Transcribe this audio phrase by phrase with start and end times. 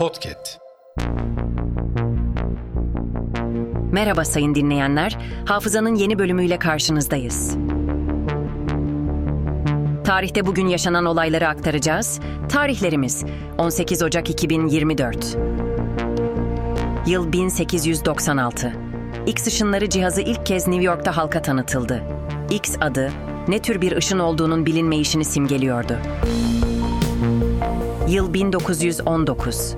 [0.00, 0.58] Podcast.
[3.92, 5.18] Merhaba sayın dinleyenler.
[5.46, 7.56] Hafızanın yeni bölümüyle karşınızdayız.
[10.04, 12.20] Tarihte bugün yaşanan olayları aktaracağız.
[12.48, 13.24] Tarihlerimiz
[13.58, 15.36] 18 Ocak 2024.
[17.06, 18.72] Yıl 1896.
[19.26, 22.02] X ışınları cihazı ilk kez New York'ta halka tanıtıldı.
[22.50, 23.10] X adı
[23.48, 25.98] ne tür bir ışın olduğunun bilinmeyişini simgeliyordu.
[28.10, 29.74] Yıl 1919.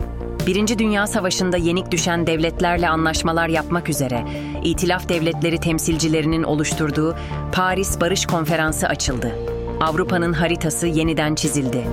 [0.46, 4.24] Birinci Dünya Savaşı'nda yenik düşen devletlerle anlaşmalar yapmak üzere
[4.64, 7.16] İtilaf Devletleri temsilcilerinin oluşturduğu
[7.52, 9.32] Paris Barış Konferansı açıldı.
[9.80, 11.84] Avrupa'nın haritası yeniden çizildi.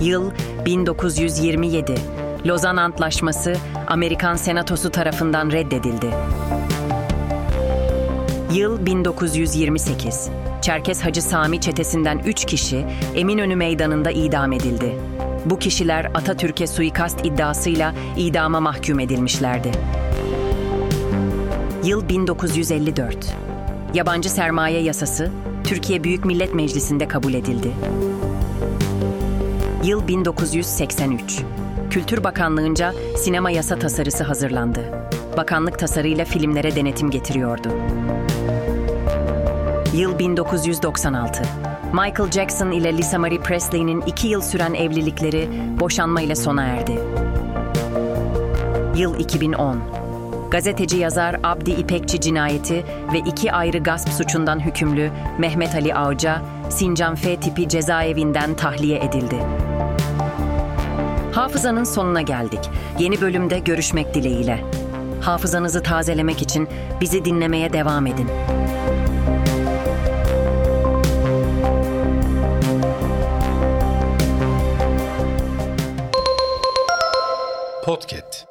[0.00, 0.30] Yıl
[0.66, 1.94] 1927.
[2.46, 3.56] Lozan Antlaşması
[3.86, 6.10] Amerikan Senatosu tarafından reddedildi.
[8.54, 10.30] Yıl 1928.
[10.62, 14.98] Çerkes Hacı Sami çetesinden 3 kişi Eminönü Meydanı'nda idam edildi.
[15.46, 19.70] Bu kişiler Atatürk'e suikast iddiasıyla idama mahkum edilmişlerdi.
[21.84, 23.36] Yıl 1954.
[23.94, 25.30] Yabancı sermaye yasası
[25.64, 27.72] Türkiye Büyük Millet Meclisi'nde kabul edildi.
[29.84, 31.40] Yıl 1983.
[31.90, 34.80] Kültür Bakanlığı'nca sinema yasa tasarısı hazırlandı.
[35.36, 37.68] Bakanlık tasarıyla filmlere denetim getiriyordu.
[39.94, 41.42] Yıl 1996.
[41.92, 45.48] Michael Jackson ile Lisa Marie Presley'nin iki yıl süren evlilikleri
[45.80, 47.00] boşanma ile sona erdi.
[48.96, 49.80] Yıl 2010.
[50.50, 57.14] Gazeteci yazar Abdi İpekçi cinayeti ve iki ayrı gasp suçundan hükümlü Mehmet Ali Avca, Sincan
[57.14, 59.36] F tipi cezaevinden tahliye edildi.
[61.32, 62.70] Hafızanın sonuna geldik.
[62.98, 64.64] Yeni bölümde görüşmek dileğiyle.
[65.20, 66.68] Hafızanızı tazelemek için
[67.00, 68.26] bizi dinlemeye devam edin.
[77.90, 78.49] Podcast.